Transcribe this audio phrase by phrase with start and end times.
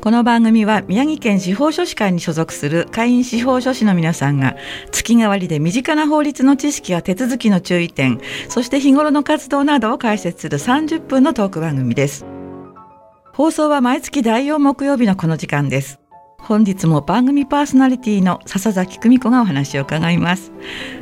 [0.00, 4.56] この番組は宮城県司法書士会に所属する会員司法書士の皆さんが
[4.92, 12.24] 月替わりで身近な法律の知識や手続きの注意点そして日頃の活動などを解説する30分のトーク番組です。
[13.32, 15.98] 放送は毎月第4木曜日のこの時間です。
[16.40, 20.52] 本日も番組パーソナリティの笹崎久美子がお話を伺います。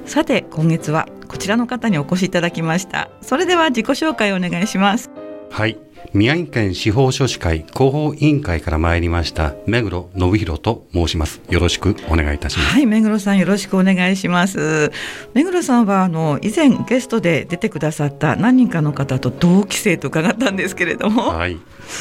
[0.06, 3.10] さて今月はこちらの方にお越しいただきました。
[3.20, 5.10] それでは自己紹介をお願いします。
[5.50, 5.85] はい。
[6.12, 11.40] 宮城県司法書士会広報委員会から参りました目黒信弘と申します。
[11.50, 12.70] よろしくお願いいたします。
[12.70, 14.90] はい目黒さんよろしくお願いします。
[15.34, 21.58] 目黒さんはあの以前ゲストで出てくださった何人かの方と同期生と伺ったんですけれども、はい、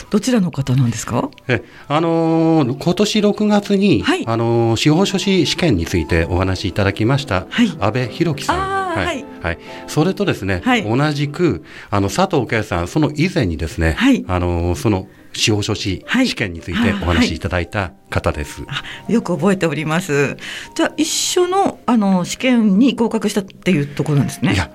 [0.09, 1.29] どちらの方なんですか？
[1.47, 8.85] えあのー、今年6月に、はい、あのー、司法書士試験についてお話しいただきました、はい、安倍博樹さん。
[8.95, 9.25] はい、はい、
[9.87, 18.63] それとですね、はい、同じくあの佐藤圭さんその以前にですね、はい、あのその司法書士試験についてお話しいただいた方です。
[18.65, 20.37] はい、よく覚えております。
[20.75, 24.53] じゃあ一緒のあの試験に合格したっていうところなんですね。
[24.53, 24.71] いや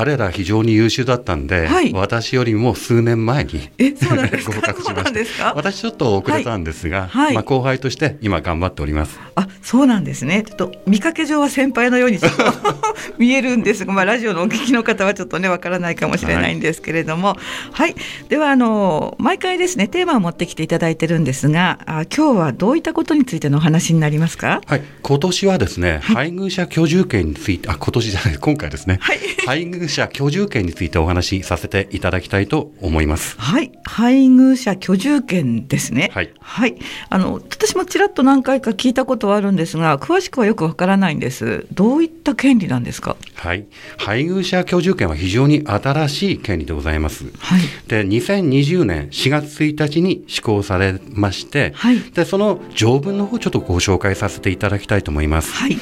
[0.00, 5.52] 彼ら非常に優秀だったんで、はい、私よりも数年前に 合格しました。
[5.54, 9.20] 私ちょっと遅れたんですが、はい、まあ、後輩として今頑張っております。
[9.34, 10.42] あそうなんですね。
[10.42, 12.18] ちょっと見かけ上は先輩のように
[13.18, 17.38] 見えるんですが、まあ、ラジオのお聞きの方はちょっとねわからないかもしれないんですけれども、はい、
[17.72, 17.94] はい、
[18.30, 24.62] ではあの毎回ですねテーマを持ってきていただいてるんですがあ今日はどういったことについてのお話になりますか？
[24.64, 24.82] はい。
[25.02, 33.36] 今年はですね、配偶者居住権についてあ今年じゃない今回ですね、はい、配偶者居住権についてお話しさせていただきたいと思います。
[33.38, 36.10] はい、配偶者居住権ですね。
[36.14, 36.30] はい。
[36.40, 36.76] はい。
[37.08, 41.66] あの私もちらっと何回か聞いたことはあるんですが、詳しくはよくわからないんです。
[41.72, 43.16] どういった権利なんですか？
[43.34, 43.66] はい。
[43.98, 47.24] 配偶者居住権は非常に新しい権利でございます。
[47.38, 47.60] はい。
[47.88, 52.00] で、2020年4月1日に施行されまして、はい。
[52.00, 55.52] で、その条文の方ちょっとご紹介させていただきたいと思います。
[55.52, 55.76] はい。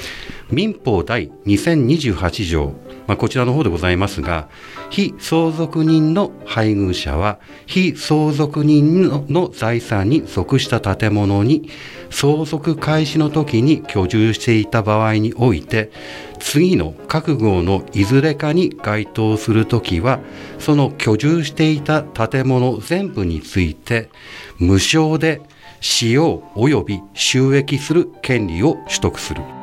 [0.51, 2.75] 民法第2028条、
[3.09, 4.49] まあ、こちらの方でございますが、
[4.91, 11.71] 非相続人の配偶者は、非相続人の財産に属した建物に
[12.11, 15.91] 相続開始の時に居住していた場合において、
[16.39, 20.21] 次の各号のいずれかに該当するときは、
[20.59, 24.11] その居住していた建物全部について、
[24.59, 25.41] 無償で
[25.81, 29.58] 使用及び収益する権利を取得する。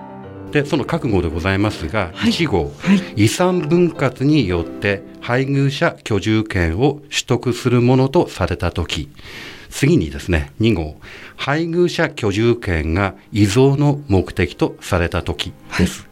[0.56, 9.10] でその覚悟でございますが、はい、1号、はい、遺産分割によって配偶者居住権を取得するものとされたとき
[9.70, 10.96] 次にですね2号
[11.36, 16.04] 配偶者居住権が遺贈の目的とされたときです。
[16.04, 16.08] は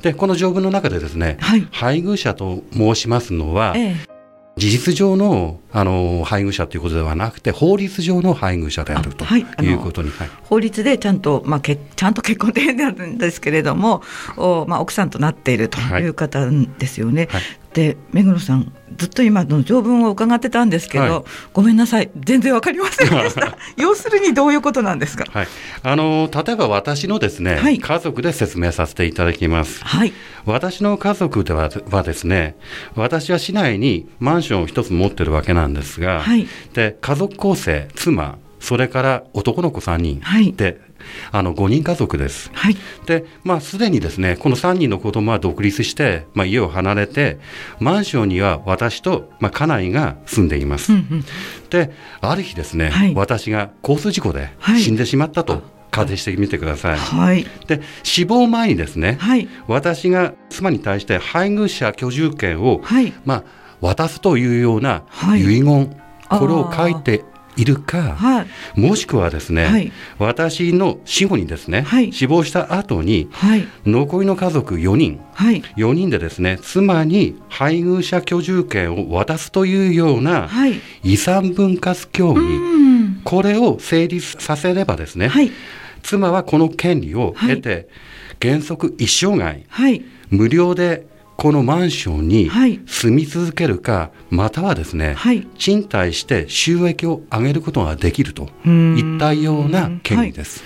[0.00, 1.38] い、でこの条文の中でですね、
[1.70, 4.11] 配偶者と申しますのは、ええ
[4.56, 14.02] 事実上のあの配偶者ということではなくて法律上の配偶者であるということに、はい、法律でちゃんと、まあ、けちゃんと結婚ってなるんですけれども
[14.36, 17.28] お、まあ、奥さんとなっているという方ですよね。
[17.30, 17.42] はい、
[17.74, 22.10] で目黒さんずっと今の条文を伺ってたんですけど、はい、ごめんなさい。
[22.14, 23.56] 全然わかりませんでした。
[23.76, 25.48] 要するにどういうことなんですか、はい、
[25.82, 30.12] あの例えば私のですね、はい、家族で説明させていただきます、はい、
[30.44, 32.56] 私の家族でははですね
[32.94, 40.80] 私は市内にマンションを一つ持ってるわけなんですが、はい、で家族構成妻それから男の子3人、はい、で
[41.30, 42.50] あの5人家族です。
[42.54, 42.76] はい、
[43.06, 47.38] で、まあ、すでにですね、この3人の子供は独立して、まあ、家を離れて、
[47.80, 50.92] マンションには私と、まあ、家内が住んでいます。
[50.92, 51.24] うんうん、
[51.70, 55.62] で、ある日ですね、はい、私が交通事故で死んでしまったと。
[55.92, 56.98] 仮定してみてください。
[56.98, 63.44] はい、で死亡前にですね、はい、私が妻に対して配偶者居住権を、はい、まあ、
[63.82, 65.04] 渡すというような
[65.36, 65.94] 遺言、
[66.30, 67.24] これを書いて
[67.56, 68.46] いるか、は
[68.76, 73.28] い、もしくはですね、はい、私の死後にですね、はい、死亡した後に、
[73.84, 80.48] 残りの家族4人、はい、4人でですね妻に配偶者居住権を渡すというような
[81.02, 82.40] 遺産分割協議、
[83.24, 85.30] これを成立させればですね、
[86.02, 87.88] 妻はこの権利を得て、
[88.40, 89.64] 原則一生涯、
[90.30, 91.06] 無料で
[91.42, 92.48] このマンションに
[92.86, 100.62] 住み続けるか、はい、またはですね、はい、賃貸して収益を上げることができるといったような権利です。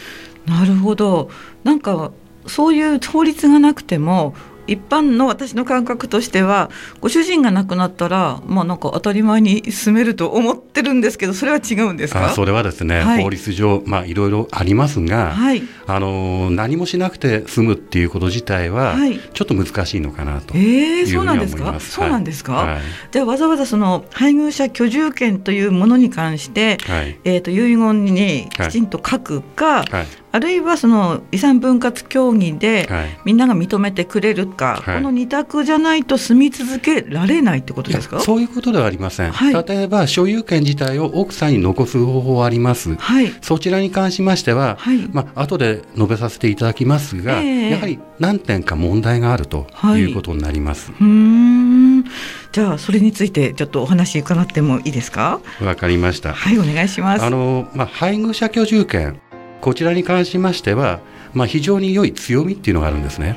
[0.46, 1.30] はい、なるほど。
[1.64, 2.12] なんか
[2.46, 4.34] そういう法律がなくても
[4.66, 6.70] 一般の私の感覚としては
[7.00, 12.30] ご主人が亡くなったらまあなんか当たり前に住めると思ってるんですけどそれは違うんですか？
[12.30, 18.96] それはですね、はい、法律上まあいろいろありますが、はい、あの何もしなくて済むっていうこと自体は、
[19.34, 21.92] ちょっと難しいのかなというふうに思います。
[21.92, 22.80] そうなんですか、はい、
[23.12, 32.86] じゃあわざわざその配偶者居住権というものに関して、はい、えーと、遺言にきちんと書くか、はい、あるいはその遺産分割協議で
[33.24, 38.20] みんなが認めてくれるか、この二択じゃないと住み続けられないってことですか？
[38.20, 42.98] そういうことではありません、例えば所有権自体を奥さんに残す方法はあります、
[43.40, 44.78] そちらに関しましては、
[45.10, 49.66] まあ後で述べさせていただきますが、えー、やはり何点か問題があると
[49.96, 50.12] い。
[50.12, 50.92] うことになります。
[51.00, 52.04] うん。
[52.52, 55.40] じゃあそれについてちょっとお話伺ってもいいですか？
[55.62, 56.32] わかりました。
[56.34, 57.24] はいお願いします。
[57.24, 59.20] あのまあ配偶者居住権
[59.60, 61.00] こちらに関しましては
[61.36, 63.36] まあ、非常に良い強みっていうのがあるんですね。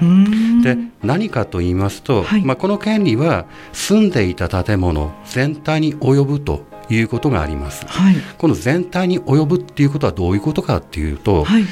[0.63, 11.63] で何かと言いますと、はい、まあ、この権利は住んでいた建物全体に及ぶということがあります、はい、この全体に及ぶっていうことはどういうことかっていうと、はい、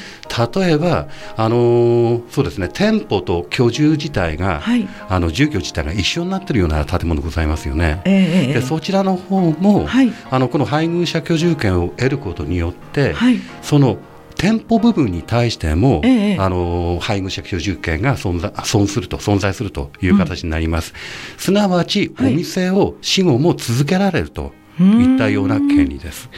[0.55, 8.01] 例えば、あのー、そうですね店舗と居住自体が、はい、あの住居自体が一緒になっているような建物ございますよね。
[8.05, 9.87] えー、でそちらの方も、
[10.29, 13.15] あのこの配偶者居住権を得ることによって、
[13.61, 13.97] その
[14.37, 24.66] 店舗部分に対しても、ええ、あの配偶者居住権が存在存すると存在するという形になります、うん、すなわちお店を死後も続けられるとい
[25.15, 26.29] ったような権利です。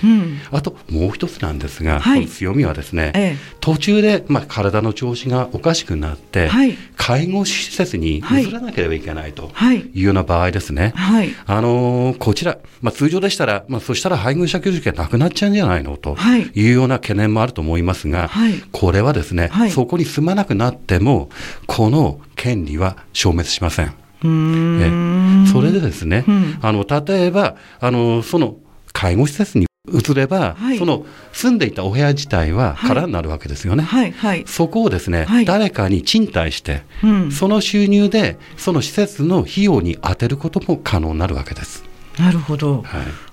[0.51, 9.99] あともう一つなんですが、はい、強みはですね、ええ、途中で、まあ、体の調子がおかしくなって、はい、介護施設に移らなければいけないとい。
[10.01, 16.15] うような場合ですね、はい、あのー、こちら、まあ、通常でしたら、まあ、そしたら配偶者居住権なくなっちゃうんじゃないのと
[16.55, 16.69] い。
[16.69, 18.29] うような懸念もあると思いますが、
[18.71, 21.29] これはですね、そこに住まなくなっても
[21.67, 23.93] この権利は消滅しません。
[24.23, 28.57] えそれでですね、うん、あの例えばあのその
[28.91, 33.83] 介護施設に移れば、はい、その住んでいたお部屋自体は空になるわけですよね。
[33.83, 41.83] はいはい、そこをですね、誰かに賃貸して、うん、その収入でその施設の費用に充てることも可能になるわけです。
[42.19, 42.83] なるほど。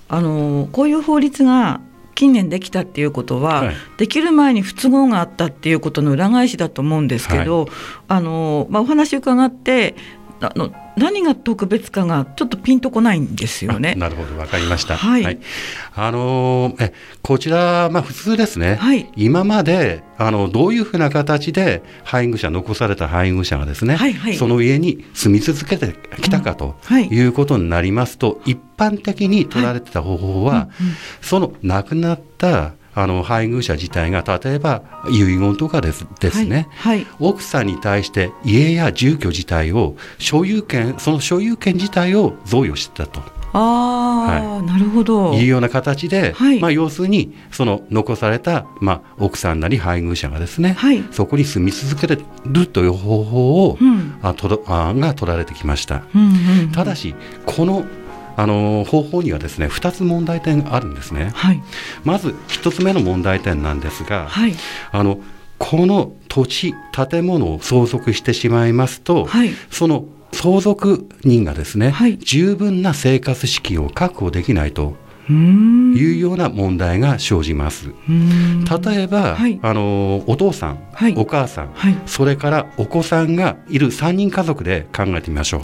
[0.09, 1.81] あのこういう法律が
[2.15, 7.69] 近年できたっていうことは、はい、できる前に不都合があったっていうことの裏返しだと思うんですけど、はい、
[8.07, 9.95] あのまあ、お話伺って
[10.41, 13.95] あの何が特別かがちょっとピンとこないんですよね。
[13.95, 14.97] なるほど、わかりました。
[14.97, 15.23] はい。
[15.23, 15.39] はい、
[15.95, 18.75] あのえこちらまあ普通ですね。
[18.75, 19.09] はい。
[19.15, 43.21] 今まであのどういうふうな形で配偶者残された配偶者がですね、はいはい、その家に住み続けてきたかということになりますと、うんはい、一般的に取られてた方法は、はいうんうん、その亡くなったあの配偶者自体が例えば遺言とかですですね、はいはい、奥さんに対して家や住居自体を所有権その所有権自体を贈与してたと。
[43.53, 45.33] あはい、なるほど。
[45.33, 56.03] いうような形で、はい、まあ、要するにその残された、まあ、奥さんなり配偶者がですね、はい、そこに住み続けるという方法を、うん、あとあが取られてきました。
[56.15, 57.15] うんうんうん、ただし
[57.45, 57.85] この
[58.37, 61.31] あの方法にはですね2つ問題点があるんですね。
[61.33, 61.61] はい、
[62.05, 64.53] まず1つ目の問題点なんですが、はい、
[64.91, 65.19] あの
[65.57, 66.73] この土地
[67.09, 74.95] 建物を相続してしまいますと、はい、その相続人がですね、十分な生活資金を確保できないと
[75.29, 77.89] いうような問題が生じます。
[78.07, 85.61] 例えば、はい、あのお父さん、はい、お母さん、はい、それからお子さんがいる3人家族で考えてみましょう。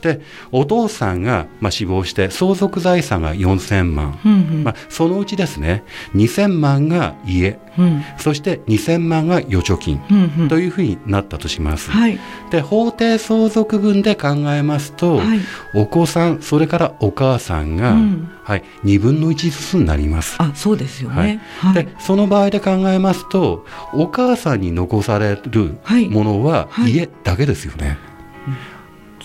[0.00, 11.90] でお父さんが、まあ、死亡して相続財産が4000万、うんうん、まあ、そのうちですね2000万が家、うん、そして2000万が預貯金、うんうん、というふうになったとします。
[11.90, 12.18] はい、
[12.50, 15.40] で法定相続分で考えますと、はい、
[15.74, 20.36] お子さんそれからお母さんが、うん、はい、2分の1ずつになります。
[20.38, 25.78] あそうですよね、はい、でその場合で考えますとお母さんに残される
[26.10, 27.98] ものは家だけですよね。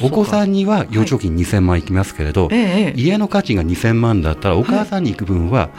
[0.04, 2.58] お子さんには預貯金2000万いきますけれど、はい。
[2.58, 5.70] ええ、家の価値が2000万だったらお母さんに行く分は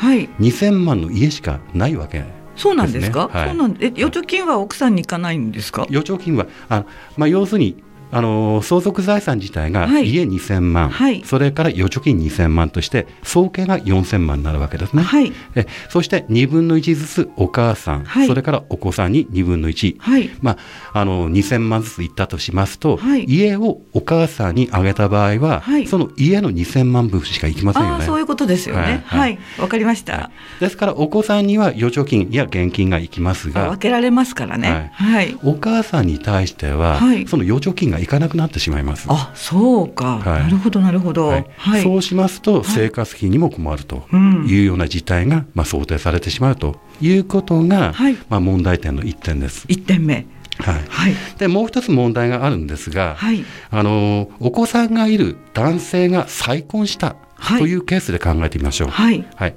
[0.41, 2.27] 2000万の家しかないわけ、ね、
[2.57, 5.83] そうなんですか、はい、そうなんえ預貯金は奥さんに行かないんですか？
[5.91, 6.87] 預貯金はあ、
[7.19, 20.31] まあ、要するにあの相続財産自体が家2000万、はい、それから預貯金2000万として総計が4000万になるわけですね、はい、えそして2分の1ずつお母さん、はい、それからお子さんに2分の1、はい。
[20.41, 20.53] ま
[20.93, 28.05] あ、あの2000万ずついったとしますと、はい、家をお母さんにあげた場合は、はい、その家の2000万分しかいきませんよね。
[28.05, 29.03] そういうことですよね。
[29.07, 29.39] はい。
[29.59, 39.07] わ、かりました、ですからお子さんには預貯金や現金がいきますが分けられますからね、はいお母さんに対しては、その預貯金ががいかなくなってしまいます。
[39.09, 44.07] あそうか、はい、なるほどなるほど、はい、そうしますと生活費にも困ると
[44.47, 47.95] いうような事態が、まあ、想定されてしまうということが、
[48.29, 49.67] まあ、問題点の1点です。
[49.69, 50.27] 1点目。
[50.59, 58.89] はい、はい、でもう一つ問題があるんですが、はい、あのお子さんがいる男性が再婚したはい、というケースで考えてみましょう。
[58.89, 59.23] はい。
[59.35, 59.57] はい、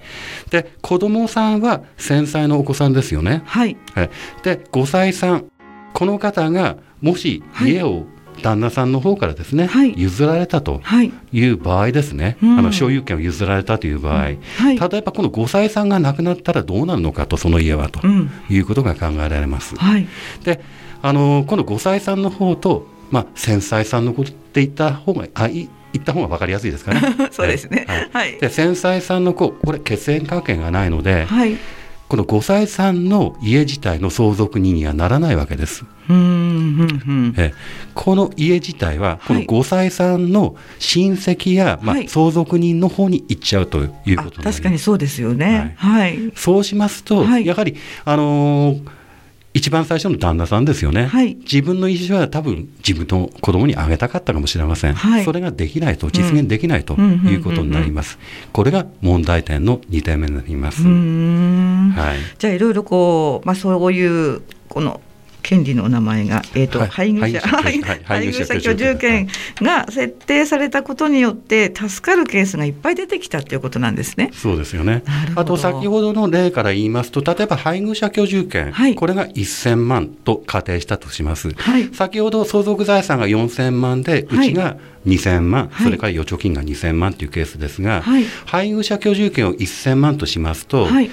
[0.50, 3.42] で、子供さんは繊細のお子さんですよね。
[3.46, 3.78] はい。
[3.96, 4.10] はい、
[4.44, 5.46] で、5歳さん、
[5.94, 8.06] この方がもし家を
[8.40, 11.12] 旦那さんの方からですね、はい、譲られたとい。
[11.48, 18.02] う場合ですね、はい、あの所有権を譲られたという場合、はい、例えばこの5歳さんが亡くなったらどうなるのかと、その家はと
[18.50, 19.76] いうことが考えられます。
[20.44, 20.62] で
[21.02, 27.02] あのこの5歳さんの方と、まあ、繊細さんのことって言った方があい言った方が分かりやすいですかね。
[27.32, 27.86] そうですね。
[28.12, 28.38] はい。
[28.40, 31.58] で繊細さんの子これ血縁関係がないので、はい、
[32.10, 35.86] この5歳さんの家自体の相続人にはならないわけです。
[37.38, 37.54] え
[37.94, 45.76] この家自体はこの5歳さんの親戚や、まあ、相続人の方に行っちゃうということ確かにそうですよね。
[45.78, 47.76] はい、そうしますと、やはり
[48.06, 48.99] あのー
[49.60, 58.18] 一番最初の旦那さんですよね、はい、自分の意思は多分自分の子供にあげたかったかもしれません、はい、それができないと実現できないということになります、
[58.54, 65.02] これが問題点の2点目になります、はい、じゃあいろいろこう、まあ、そういうこの
[65.42, 69.28] 権利の名前が、えーと、はい、配偶者配偶者居住権。
[69.62, 74.32] が設定されたことによって助かるケースがいっぱい出てきたということなんですね。
[74.34, 75.04] そうですよね。
[75.36, 81.52] あと先ほどの例から言いますと例えば配偶者居住権、はい、これが1000万と仮定したとします。
[81.54, 88.04] はい、先ほど相続財産が4000万でうちが2000万、それから預貯金が2000万というケースですが、
[88.46, 91.10] 配偶者居住権を1000万としますと、例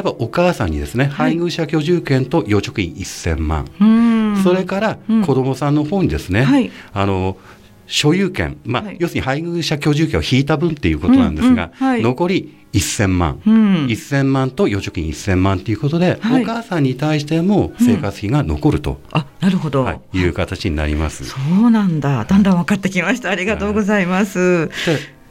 [0.00, 7.36] えばお母さんにですね、配偶者居住権と預貯金1000万、それから子供さんの方にですね、あの
[7.86, 11.92] 所有権、まあ、はい、要するに配偶者居住権を引いた分っていうことなんですが、うんうん。
[11.92, 21.24] はい、残り1000万、うん、1000万と預貯金1000万ということで、はい、お母さんに対しても生活費が残ると、うん、あなるほど、はい、いう形になります。
[21.24, 22.24] そうなんだ。
[22.24, 23.30] だんだん分かってきました。
[23.30, 24.70] ありがとうございます。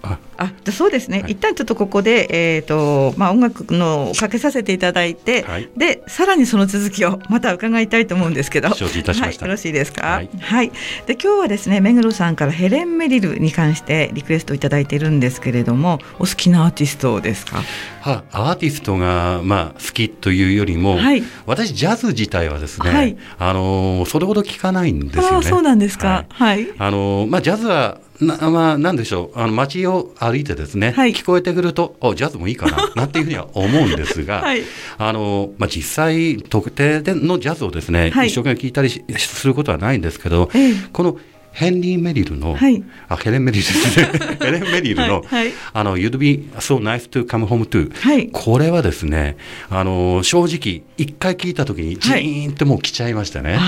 [0.06, 10.72] あじゃそうですね、はい、一旦ちょっとここで、えーとまあ、音楽のかけさせていただいて、はい、でさらにその続きをまた伺いたいと思うんですけど、承知いたしました、はい、よろしいですか、はい、はい、
[11.06, 17.62] で今日はですね目黒さんからヘレン・メリルに関してリクエストいただいているんですけれどもお好きなアーティストですか？
[18.02, 25.48] はアーティストが、まあ、好きというよりも、はい、私ジャズ自体はですね、はい、あのそれほど聞かないんですよね。
[25.48, 29.40] そうなんですか、はい、あのまあ、ジャズはなまあ、なんでしょう。
[29.40, 34.62] あの街を歩いてですね、はい、聞こえてくるとおジャズもいいかな なんていうふうには思うんですが、はい、
[34.98, 41.18] あのまあ、実際特定でのジャズをですね、はい、一生懸命聞いたりすることはないんですけど、ええ、この
[41.54, 44.10] ヘンリー・メリルの、はい、あヘレン・メリルですね。
[44.42, 49.38] ヘレン・メリルのはい、あの You'd be so nice to come home to、はい、これはですね
[49.70, 53.60] あの正直一回聞いた時にジーンってもう来ちゃいましたね。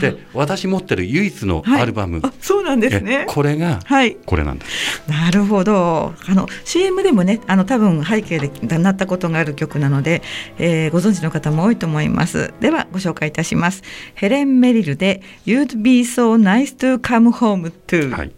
[0.00, 3.26] で私持ってる唯一のアルバム、そうなんですね。
[3.28, 3.80] これが、
[4.26, 5.02] これなんです。
[5.08, 6.14] なるほど。
[6.26, 10.22] あの CM でもねあの多分背景でなったことがある曲なので、
[10.58, 12.52] えー、ご存知の方も多いと思います。
[12.60, 13.82] ではご紹介いたします。
[14.14, 18.32] ヘレン・メリルで You'd be so nice to come come home to はい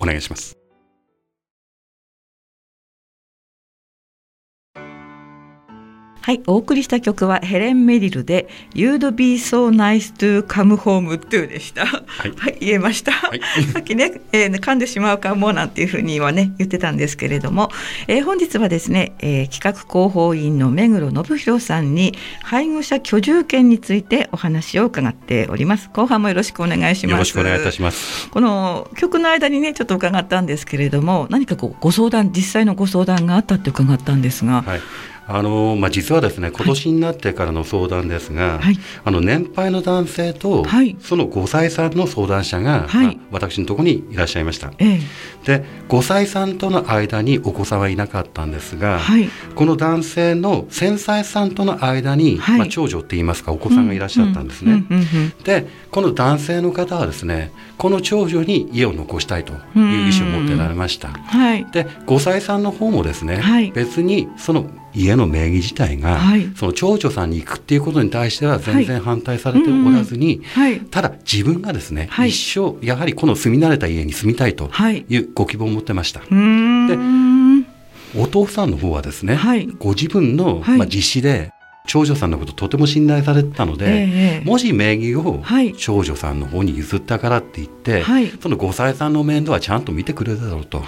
[0.00, 0.57] お願いします
[6.20, 11.86] はい、お送りした曲はヘレン・メリルで You'd be so nice to come home to でした。
[11.86, 13.12] はい、はい、言えました。
[13.12, 13.40] はい、
[13.72, 17.70] さっきね、えー、噛んでしまうかもなんていうふうにはね言ってたんですけれども、
[18.08, 25.88] えー、本日はですね、えー、企画広報員の目黒信弘さんに配偶者居住権についてお話を伺っております。
[25.92, 27.12] 後半もよろしくお願いします。
[27.12, 28.28] よろしくお願いいたします。
[28.28, 34.62] この曲の間にねちょっと伺ったんですけれども、何かこうご相談実際のご相談があったって伺ったんですが。
[34.62, 34.80] はい
[35.30, 43.06] あのまあ、実はですね今年になってからの相談ですが、はい、あの年配の男性と、はい、その5歳さんの相談者が、はい。
[43.06, 44.98] まあ、私のところにいらっしゃいました、え
[45.44, 54.84] え、で5歳さんとの間にお子さんはいなかったんですが、はい、この男性の1000歳さんとの間に、まあ、長女っていいますかお子さんがいらっしゃったんですね、
[55.44, 74.70] でこの男性の方はですねこの長女に家を残したいという意思を持ってられました、はい、で5歳さんの方もですね、別にその家の名義自体が、はい、その長女さんに行くっていうことに対しては全然反対されておらずに、はい、ただ自分がですね、はい、一生やはりこの住み慣れた家に住みたいと
[75.08, 76.20] いうご希望を持ってました。
[76.20, 76.26] で
[78.16, 79.38] お父さんの方はですね、
[79.78, 81.52] ご自分の、まあ、実施で
[81.88, 85.42] 長女さんのこととても信頼されてたので、えー、もし名義を
[85.78, 90.80] 長女さんの方に譲ったからって言って、はい、その5歳さんの面倒はちゃんと見てくれるだろうと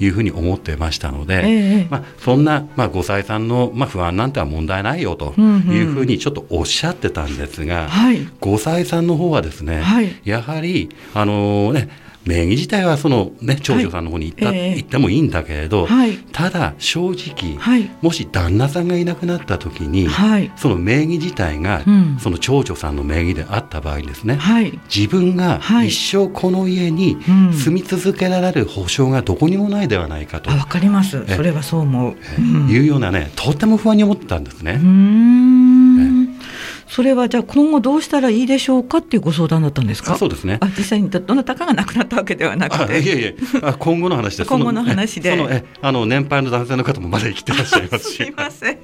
[0.00, 0.08] い。
[0.08, 20.08] うふうに思ってましたので、えー、まあ、そんな、まあ、5歳さんの、まあ、不安なんては問題ないよというふうにちょっとおっしゃってたんですが、はい、5歳さんの方はですね、はい、やはりあのー、ね名義自体はその、ね、長女さんの方に行った、はい、行ってもいいんだけれど、はい、ただ正直、はい、もし旦那さんがいなくなった時に、
[20.56, 24.38] その名義自体が、うん、その長女さんの名義であった場合ですね、
[24.94, 27.16] 自分が一生この家に
[27.52, 30.50] 住み続けられる保証がどこにもないではないかと。
[30.50, 31.24] わ、かります。
[31.26, 34.78] それはそう思う、うん、いうようなねとても不安に思ってたんですね。
[36.88, 40.16] それはじゃあ今後どうしたらいいでしょうかっていうご相談だったんですか？
[40.16, 40.58] そうですね。
[40.60, 42.86] あ実際にどなたかが亡くなったわけではなく。
[42.86, 43.36] ていえいえ。
[43.62, 45.30] あ今後の話で今後の話で。
[45.30, 48.16] そのえあの年配の男性の方もまだ生きてらっしゃいますし。
[48.18, 48.78] すいません、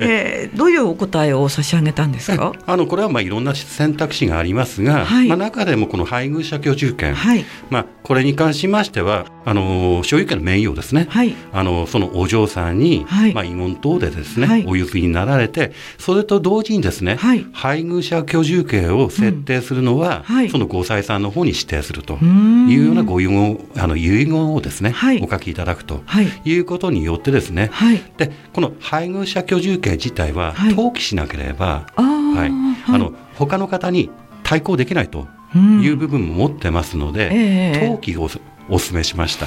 [0.00, 2.52] えー、どういうお答えを差し上げたんですか？
[2.66, 17.16] あのこれはまあいろんな選択肢がありますが、はい、まあ、中でもこの配偶者居住権、はい、まあ、これに関しましてはあの所有権の名誉ですね、はい、あのそのお嬢さんに、まあ、遺言等でですね、お譲りになられてそれと同時にですね、
[17.52, 20.36] 配偶者居住権を設定するのは、うん。
[20.36, 26.02] はい、その5歳さんの方に指定するというようなご遺言あの遺言をですね、はい、お書きいただくと
[26.44, 26.56] い。
[26.58, 32.92] うことによってですね、はい、でこの配偶者居住権自体は登記しなければ、はい。
[32.92, 34.10] あの他の方に
[34.44, 38.28] 対抗できないという部分も持ってますので、えー、登記を
[38.68, 39.46] お勧めしました。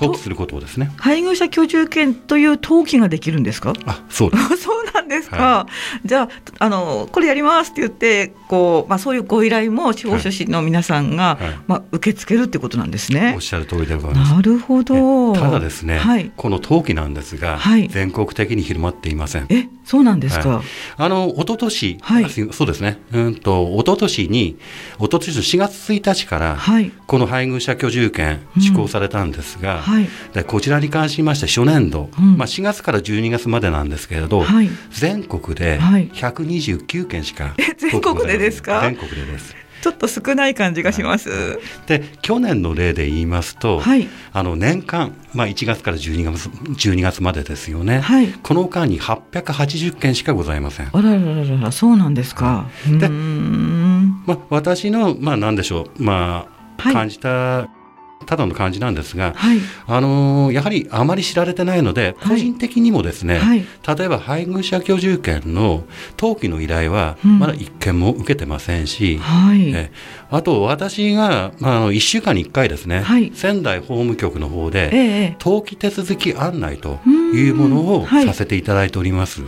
[0.00, 0.90] 登記することをですね。
[0.98, 3.72] 配偶者居住権という登記ができるんですか？
[3.86, 5.36] あ、そう そうなんですか。
[5.36, 5.66] は
[6.04, 13.32] い、じゃあ、あの、これやりますって言って、こう、まあ、そういうご依頼も司法書士の皆さんが、はいはい、まあ、受け付けるってことなんですね。
[13.34, 14.34] おっしゃる通りでございます。
[14.34, 15.34] なるほど。
[15.34, 16.00] ただですね、
[16.36, 17.58] この登記なんですが、
[17.90, 19.46] 全国的に広まっていません。
[19.50, 20.62] え、そうなんですか？
[20.96, 22.98] あの、一昨年、はい、そうですね。
[23.12, 24.56] うんと、一昨年に、
[24.98, 26.58] 一昨年の4月1日から、
[27.06, 29.80] この配偶者居住権施行されたんですが、うん。
[29.80, 38.80] はい、でこちらに関しまして初年度、うん、まあ、4月から12月までなんですけれど、はい、全国で129件しか、はい、全国でですか？
[38.80, 39.54] 全国でです。
[39.82, 41.30] ちょっと少ない感じがします。
[41.30, 50.90] はい、で去年の例で言いますと、はい、あの年間、まあ、1月から12月 ,12 月までですよね、はい、この間に880件しかございません。
[50.92, 52.68] あららららそうなんですか。
[52.86, 56.46] で、まあ、私の、まあ、何でしょう、ま
[56.76, 57.70] あ、感じた
[58.26, 63.64] ただの感じなんですが、はい、あのやはりあまり知られてないので、個人的にもですね、はい、
[63.96, 65.84] 例えば配偶者居住権の
[66.18, 69.90] 登記の依頼はまだ一件も受けてませんし、うん、え
[70.30, 77.00] あと私が、まあ、あの1週間に1回ですね、はい、仙台法務局の方で、ええ、登記手続き案内と
[77.34, 79.42] いうものをさせていただいております。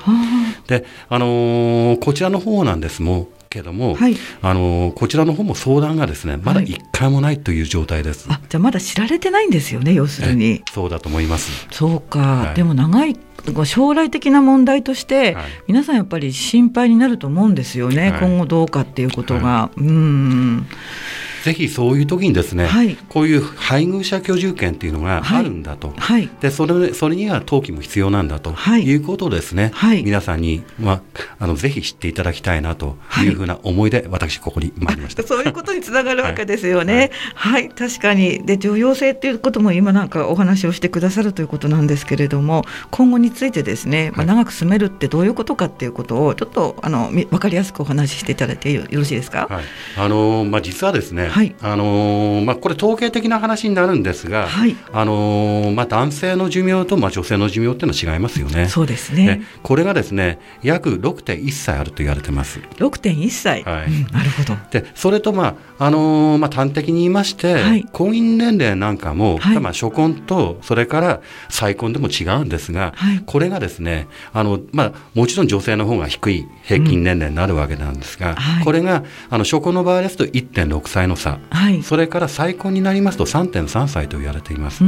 [0.66, 10.62] で、あのー、こちらの方なんですもけども、はい、あのこちらの方も相談がですねまだ1回もないという状態です、はい、あじゃあまだ知られてないんですよね要するに。
[10.73, 11.69] そうだと思います。
[11.71, 13.17] そうか、はい、でも長い
[13.65, 15.37] 将来的な問題として、
[15.67, 20.67] 皆さんやっぱり心配になると思うんですよね、今後どうかっていうことが、うん
[21.42, 28.94] ぜひそういう時にですね、はい、こういう配偶者居住権っていうのがあるんだと、はい、でそれそれには登記も必要なんだとい。
[28.94, 31.02] うことをですね、はい、皆さんに、まあ、
[31.38, 33.33] あのぜひ知っていただきたいなとい。
[33.33, 35.22] うふうな思いで、私ここに参りました。
[35.22, 37.11] そういうことにつながるわけですよね。
[37.35, 38.44] はい、確かに。
[38.44, 49.48] で重要性っていうことも今なんかお話をしてくださるということなんですけれども今後についてですね、まあ、長く住めるってどういうことかっていうことをちょっとあの分かりやすくお話ししていただいてよろしいですか？
[49.96, 58.68] あのまあ、実はですねはい、あのー、まあ、これ統計的な話になるんですが、はい、あのー、まあ、男性の寿命と、まあ、女性の寿命っていうのは違いますよね。
[58.68, 59.40] そうですね。
[59.62, 62.61] これがですね約6.1歳あると言われてます。
[62.77, 64.57] 6.1歳、はい、うん、なるほど。
[64.71, 81.38] でそれと、まああのー、まあ、端的に言いまして、はい、婚姻年齢なんかも、はい、まあ、初婚とそれから再婚でも違うんですが、はい、これがですねあの、まあ、もちろん女性の方が低い平均年齢になるわけなんですが、うん、これがあの初婚の場合ですと1.6歳の差。
[81.50, 84.85] はい、それから再婚になりますと3.3歳と言われています。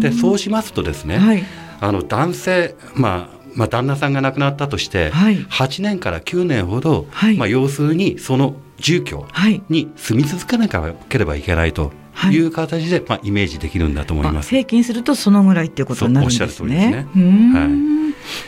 [0.00, 1.44] でそうしますとですね、はい、
[1.80, 9.26] あの男性、まあまあ、旦那さんが亡くなったとして、はい、8年から9年ほど、はい、まあ、要するにその住居
[9.68, 11.92] に住み続けなければいけないと
[12.30, 14.50] いう形で、まあ、イメージできるんだと思います。
[14.50, 16.44] 平均するとそのぐらいっていうことになるんですね。
[16.44, 17.06] おっしゃる通りですね。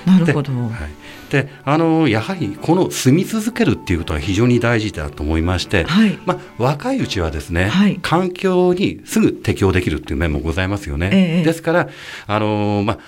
[0.07, 0.53] はい、なるほど。
[0.53, 1.02] はい
[1.33, 11.11] であのやはりこの住み続けるっていうことは非常に大事だと思いまして、はい、まあ、若いうちはですね、はい、環境にすぐ適応できるっていう面もございますよね。
[11.11, 11.89] ええ、ですから
[12.27, 12.99] あの、まあ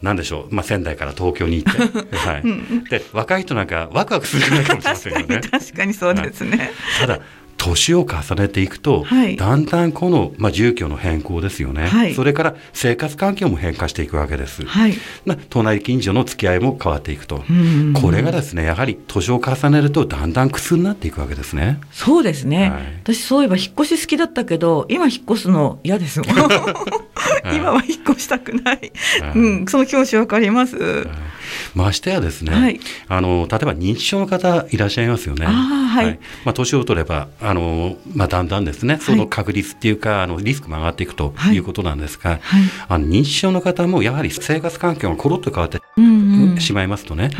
[0.00, 2.42] なんでしょう、まあ、仙台から東京に行って、 はい、
[2.88, 5.40] で若い人なんかワクワクするかもしれませんよね。
[5.50, 6.70] 確かにそうですね、はい、
[7.00, 7.20] ただ
[7.64, 14.94] 年を重ねていくと、はい、だんだんこの、まあ、住居の変更ですよね、はい、それから生活環境も変化していくわけです、はい、
[15.48, 17.42] 隣近所の付き合いも変わっていくと、
[18.00, 21.80] これがですねやはり年を重ねるとだんだん苦痛になっていくわけですね。
[21.90, 26.28] そうですね、私そういえば引っ越し好きだったけど今引っ越すの嫌ですもん。
[27.54, 28.92] 今は引っ越したくない、
[29.34, 30.76] うん、その気持ちわかります、
[31.74, 35.46] ましてやですね、はい、あの例えば認知症の方いらっしゃいますよね。
[35.46, 41.64] はい、はい、まあ、年を取ればあの、まあ、だんだんですね、その確率っていうか、あのリスクも上がっていくとい。
[41.64, 42.40] うことなんですが、
[42.88, 45.80] あの認知症の方もやはり生活環境がコロッと変わって、
[46.60, 47.30] しまいますとね、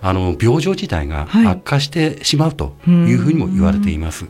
[0.00, 4.26] あの病状自体が悪化してしまうというふうにも言われています。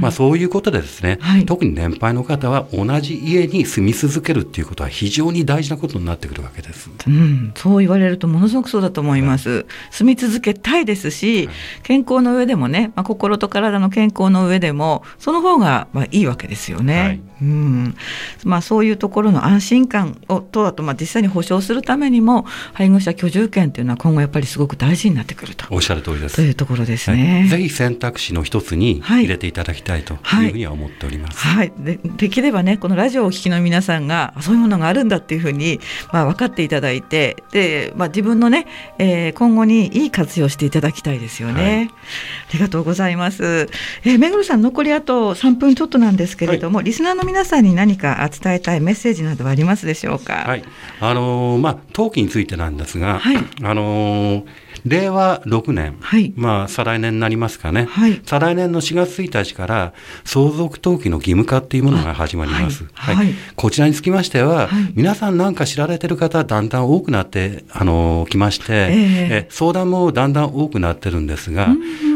[0.00, 6.90] まあ、そういうことでですね、特に年配の方は同じ家に住み続けるっていうことは非常に大事なことになってくるわけです。
[7.06, 9.50] うん、そう言われるとものすごくそうだと思います。
[9.50, 11.50] はい、住み続けたいですし、
[11.82, 17.20] 健康の上でもね、まあ、心と体の健康の上でもその方がまあいいわけですよね。
[17.42, 17.96] はい、うん。
[18.44, 25.66] まあ、そういうところの安心感をとあとまあ実際に保障するためにも配偶者居住権っていうのは今後やっぱりすごく大事になってくると。
[25.70, 26.36] おっしゃる通りです。
[26.36, 35.80] というところですね、はい、ぜひ選択肢の一つに入れていただきたいというふうには思っております、はい、でできればねこのラジオをお聞きの皆さんがそういうものがあるんだっていうふうに、
[36.12, 38.66] まあ、分かっていただいてで、まあ、自分のね、
[38.98, 43.68] えー、今後にいい活用していただきたいですよね、はい、ありがとうございます、
[44.04, 50.34] えー、目黒さん残りあと3分ちょっとなんですけれども、はい、リスナーの皆さんに何か伝えたいメッセージなどはありますでしょうか？
[50.46, 50.64] はい。
[51.00, 54.44] あのー、まあ登記についてなんですが、はい、あのー
[54.84, 59.92] 令和6年、はい、まあ再来年になりますかね、はい、再来年の4月1日から
[60.24, 62.84] 相続登記の義務化っていうものが始まります。
[62.92, 68.88] はい、はい、こちらにつきましては、皆さんなんか知られてる方だんだん多くなってあのきまして、えー、
[69.30, 71.68] え相談もだんだん多くなってるんですが、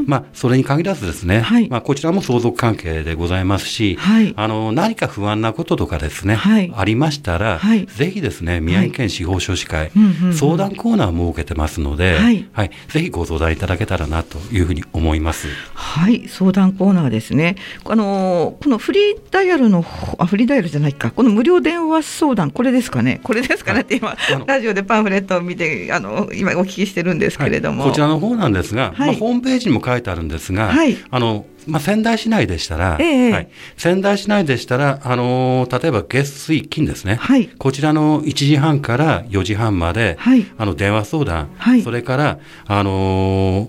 [0.07, 3.99] まあそれに限らずですね、まあこちらも相続関係でございますし、
[4.37, 6.39] あの何か不安なこととかですね、
[6.75, 9.91] ありましたら、ぜひですね宮城県司法書士会、
[10.33, 12.19] 相談コーナーを設けてますので、
[12.57, 15.47] はい、ぜひご相談いただけたらなというふうに思います。
[15.75, 17.57] はい、相談コーナーですね。
[17.85, 19.85] あのこのフリーダイヤルの
[20.19, 22.51] あフリーダイヤルじゃないか、この無料電話相談。
[22.51, 23.21] これですかね。
[23.23, 23.83] これですかね。
[23.83, 24.17] って今
[24.47, 30.73] ラジオでパンフレットを見てあの今お聞きしてるんですけれども、はい、こちらの方なんですが、まあホームページにも書いてあるんですが、
[31.11, 41.51] あのまあ、仙台市内でしたら、えはい、仙台市内でしたら、あのー、例えば月水金ですね、はい、こちらの1時半から4時半まで、はい、あの電話相談、
[41.83, 43.69] それから、あの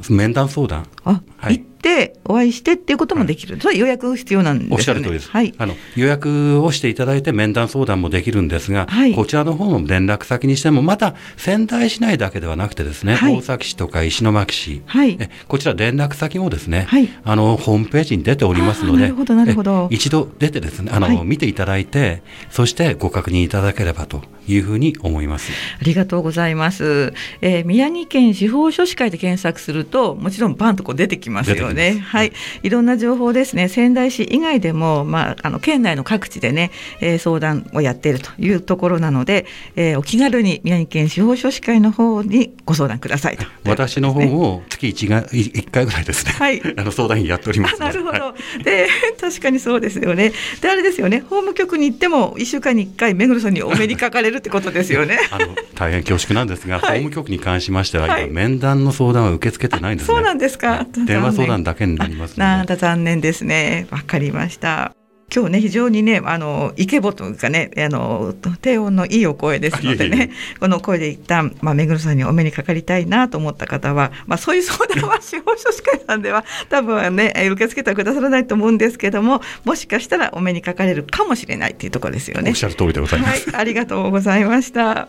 [0.00, 0.86] ー、面談相談。
[1.04, 19.88] あ、はい、てお会いしてっていうこともできる、それ予約必要なんです、ね、おっしゃる通りです、はい、あの予約をしていただいて面談相談もできるんですが、はい、こちらの方の連絡先にしてもまた仙台市内だけではなくてですね、はい、大崎市とか石巻市、はい、えこちら連絡先もですね、はい、あのホームページに出ておりますのでなるほどなるほど。
[19.92, 25.52] 一度出てですねあの、見ていただいてそしてご確認いただければというふうに思います。
[25.80, 33.68] ありがとうございます、えー、宮城県司法書士会で検索するともちろんバンとこう出てきますよねはい、いろんな情報ですね。
[33.68, 48.88] 仙台市以外でもまああの県内の各地でね、えー、相談をやっているというところなので、えー、お気軽に宮城県司法書士会の方にご相談くださいと、私の方も月一が一回ぐらいですね、はい、あの相談員やっておりますなるほど、はい、で
[49.20, 50.32] 確かにそうですよね。
[50.60, 51.20] であれですよね。
[51.20, 55.18] 法務局に行っても一週間に一回目黒さんにお目にかかれるるってことですよね。
[55.30, 60.14] あの大変恐縮なんですが、はい、法務局に関しましては、今、面談の相談は受け付けてないんですね。
[60.14, 60.86] そうなんですか。
[61.06, 63.86] 電話相談だけになりますなんだ残念ですね。
[63.90, 64.94] わかりました。
[65.34, 82.50] 今日ね非常にねあのイケボというかねあの低音のいいお声ですのでねこの声で一旦まあ目黒さんにお目にかかりたいなと思った方はまあそういう相談は司法書士会さんでは 多分ね受け付けてはくださらないと思うんですけどももしかしたらお目にかかれるかもしれないっていうところですよね。
[82.50, 83.50] おっしゃる通りでございます。
[83.50, 85.08] はい、ありがとうございました。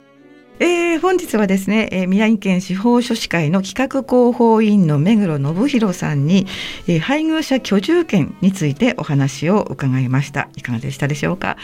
[0.60, 6.48] えー、本日はですね、えー、宮城県司法書士会の企画広報委員の目黒信弘さんに、
[6.88, 10.50] えー、配偶者居住権についてお話を伺いました。
[10.56, 11.58] いかがでしたでしょうか、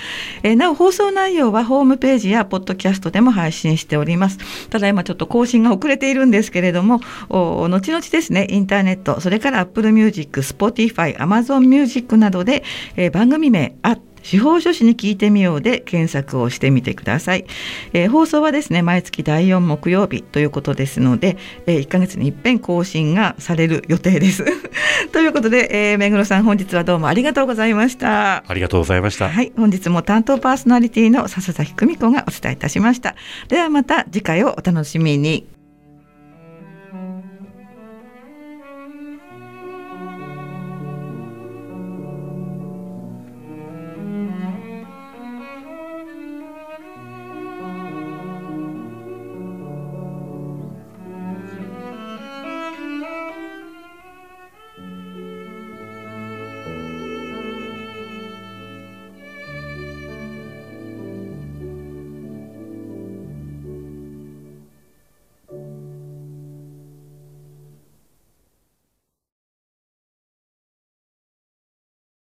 [0.43, 4.37] えー、なお放送内容はホームページやポッドキャストでも配信しております。
[4.69, 12.63] ただ今ちょっと更新が遅れているんですけれども後々ですねインターネットそれから Apple Music、Spotify、Amazon Music などで、
[12.95, 17.45] えー、番組名あっ司法書士に聞いてみようで検索をしてみてください、
[17.93, 24.45] えー、放送はですね毎月第4木曜日ということですので、えー、1ヶ月に一遍更新がされる予定です。
[25.11, 28.43] ということで、えー、目黒さん本日はどうもありがとうございました。
[28.47, 29.29] ありがとうございました。
[29.29, 33.15] はい本日も担当パーソナリティの笹崎久美子がお伝えいたしました。
[33.49, 35.45] ではまた次回をお楽しみに